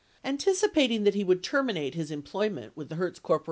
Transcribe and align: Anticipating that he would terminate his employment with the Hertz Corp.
Anticipating 0.25 1.03
that 1.03 1.13
he 1.13 1.23
would 1.23 1.43
terminate 1.43 1.93
his 1.93 2.09
employment 2.09 2.75
with 2.75 2.89
the 2.89 2.95
Hertz 2.95 3.19
Corp. 3.19 3.39